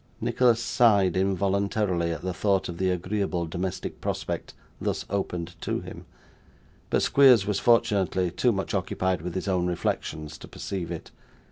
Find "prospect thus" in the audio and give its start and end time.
4.01-5.05